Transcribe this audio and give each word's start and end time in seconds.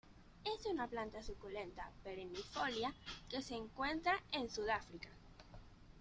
Es 0.43 0.65
una 0.65 0.87
planta 0.87 1.21
suculenta 1.21 1.91
perennifolia 2.03 2.91
que 3.29 3.43
se 3.43 3.53
encuentra 3.53 4.13
en 4.31 4.49
Sudáfrica. 4.49 5.09